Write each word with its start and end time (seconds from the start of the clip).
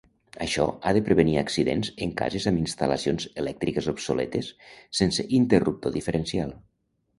Això 0.43 0.63
ha 0.85 0.93
de 0.97 1.03
prevenir 1.09 1.35
accidents 1.41 1.91
en 2.05 2.13
cases 2.21 2.47
amb 2.53 2.63
instal·lacions 2.63 3.29
elèctriques 3.43 3.91
obsoletes 3.95 4.51
sense 5.03 5.29
interruptor 5.43 5.97
diferencial. 6.01 6.59